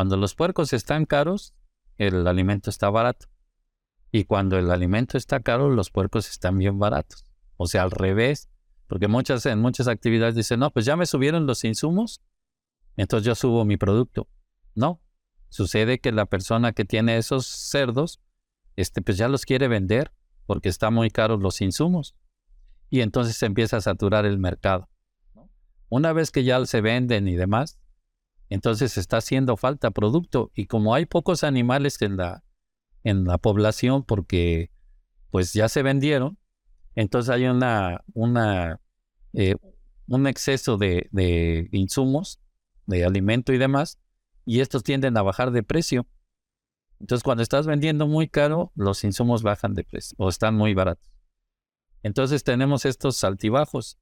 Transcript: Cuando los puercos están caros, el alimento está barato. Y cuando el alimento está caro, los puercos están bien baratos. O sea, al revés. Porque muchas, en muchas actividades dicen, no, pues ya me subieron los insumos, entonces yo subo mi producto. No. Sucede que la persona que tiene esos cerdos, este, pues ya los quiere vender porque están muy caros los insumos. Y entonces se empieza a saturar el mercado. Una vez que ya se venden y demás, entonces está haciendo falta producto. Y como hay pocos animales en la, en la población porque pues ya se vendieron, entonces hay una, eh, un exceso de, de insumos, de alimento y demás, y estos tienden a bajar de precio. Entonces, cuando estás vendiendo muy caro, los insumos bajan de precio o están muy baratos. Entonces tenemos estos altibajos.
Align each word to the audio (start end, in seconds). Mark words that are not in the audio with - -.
Cuando 0.00 0.16
los 0.16 0.34
puercos 0.34 0.72
están 0.72 1.04
caros, 1.04 1.54
el 1.98 2.26
alimento 2.26 2.70
está 2.70 2.88
barato. 2.88 3.26
Y 4.10 4.24
cuando 4.24 4.56
el 4.56 4.70
alimento 4.70 5.18
está 5.18 5.40
caro, 5.40 5.68
los 5.68 5.90
puercos 5.90 6.30
están 6.30 6.56
bien 6.56 6.78
baratos. 6.78 7.26
O 7.58 7.66
sea, 7.66 7.82
al 7.82 7.90
revés. 7.90 8.48
Porque 8.86 9.08
muchas, 9.08 9.44
en 9.44 9.58
muchas 9.60 9.88
actividades 9.88 10.34
dicen, 10.34 10.60
no, 10.60 10.70
pues 10.70 10.86
ya 10.86 10.96
me 10.96 11.04
subieron 11.04 11.46
los 11.46 11.64
insumos, 11.64 12.22
entonces 12.96 13.26
yo 13.26 13.34
subo 13.34 13.66
mi 13.66 13.76
producto. 13.76 14.26
No. 14.74 15.02
Sucede 15.50 15.98
que 15.98 16.12
la 16.12 16.24
persona 16.24 16.72
que 16.72 16.86
tiene 16.86 17.18
esos 17.18 17.46
cerdos, 17.46 18.22
este, 18.76 19.02
pues 19.02 19.18
ya 19.18 19.28
los 19.28 19.44
quiere 19.44 19.68
vender 19.68 20.12
porque 20.46 20.70
están 20.70 20.94
muy 20.94 21.10
caros 21.10 21.42
los 21.42 21.60
insumos. 21.60 22.14
Y 22.88 23.02
entonces 23.02 23.36
se 23.36 23.44
empieza 23.44 23.76
a 23.76 23.80
saturar 23.82 24.24
el 24.24 24.38
mercado. 24.38 24.88
Una 25.90 26.14
vez 26.14 26.30
que 26.30 26.42
ya 26.42 26.64
se 26.64 26.80
venden 26.80 27.28
y 27.28 27.36
demás, 27.36 27.79
entonces 28.50 28.98
está 28.98 29.16
haciendo 29.16 29.56
falta 29.56 29.90
producto. 29.90 30.50
Y 30.54 30.66
como 30.66 30.94
hay 30.94 31.06
pocos 31.06 31.42
animales 31.42 32.00
en 32.02 32.18
la, 32.18 32.44
en 33.02 33.24
la 33.24 33.38
población 33.38 34.04
porque 34.04 34.70
pues 35.30 35.54
ya 35.54 35.68
se 35.68 35.82
vendieron, 35.82 36.38
entonces 36.94 37.30
hay 37.30 37.46
una, 37.46 38.04
eh, 39.32 39.54
un 40.08 40.26
exceso 40.26 40.76
de, 40.76 41.08
de 41.12 41.68
insumos, 41.72 42.40
de 42.86 43.04
alimento 43.04 43.52
y 43.52 43.58
demás, 43.58 43.98
y 44.44 44.60
estos 44.60 44.82
tienden 44.82 45.16
a 45.16 45.22
bajar 45.22 45.52
de 45.52 45.62
precio. 45.62 46.06
Entonces, 46.98 47.22
cuando 47.22 47.42
estás 47.42 47.66
vendiendo 47.66 48.06
muy 48.06 48.28
caro, 48.28 48.72
los 48.74 49.04
insumos 49.04 49.42
bajan 49.42 49.74
de 49.74 49.84
precio 49.84 50.16
o 50.18 50.28
están 50.28 50.56
muy 50.56 50.74
baratos. 50.74 51.10
Entonces 52.02 52.44
tenemos 52.44 52.84
estos 52.84 53.22
altibajos. 53.24 53.98